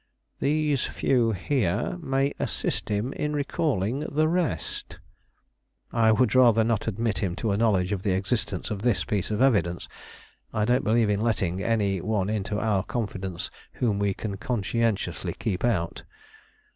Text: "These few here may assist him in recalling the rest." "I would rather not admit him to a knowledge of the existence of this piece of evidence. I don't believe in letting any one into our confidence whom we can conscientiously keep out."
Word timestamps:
"These 0.39 0.85
few 0.87 1.31
here 1.31 1.95
may 2.01 2.33
assist 2.39 2.89
him 2.89 3.13
in 3.13 3.33
recalling 3.35 3.99
the 4.09 4.27
rest." 4.27 4.97
"I 5.93 6.11
would 6.11 6.33
rather 6.33 6.63
not 6.63 6.87
admit 6.87 7.19
him 7.19 7.35
to 7.35 7.51
a 7.51 7.57
knowledge 7.57 7.91
of 7.91 8.01
the 8.01 8.13
existence 8.13 8.71
of 8.71 8.81
this 8.81 9.03
piece 9.03 9.29
of 9.29 9.43
evidence. 9.43 9.87
I 10.51 10.65
don't 10.65 10.83
believe 10.83 11.11
in 11.11 11.21
letting 11.21 11.61
any 11.61 12.01
one 12.01 12.31
into 12.31 12.59
our 12.59 12.81
confidence 12.83 13.51
whom 13.73 13.99
we 13.99 14.15
can 14.15 14.37
conscientiously 14.37 15.33
keep 15.37 15.63
out." 15.63 16.01